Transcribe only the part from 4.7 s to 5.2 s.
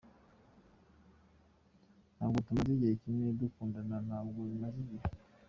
igihe.